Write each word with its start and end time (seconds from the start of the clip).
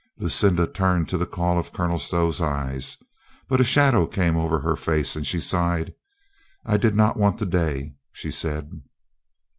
Lucinda 0.17 0.65
turned 0.65 1.07
to 1.07 1.15
the 1.15 1.27
call 1.27 1.59
of 1.59 1.71
Colonel 1.73 1.99
Stow's 1.99 2.41
eyes. 2.41 2.97
But 3.47 3.61
a 3.61 3.63
shadow 3.63 4.07
came 4.07 4.35
over 4.35 4.61
her 4.61 4.75
face, 4.75 5.15
and 5.15 5.27
she 5.27 5.39
sighed. 5.39 5.93
"I 6.65 6.77
did 6.77 6.95
not 6.95 7.17
want 7.17 7.37
the 7.37 7.45
day," 7.45 7.93
she 8.11 8.31
said. 8.31 8.81